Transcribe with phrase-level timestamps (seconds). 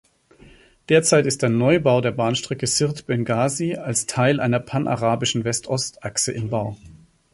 [0.89, 6.75] Derzeit ist ein Neubau der Bahnstrecke Sirt–Bengasi als Teil einer panarabischen West-Ost-Achse im Bau.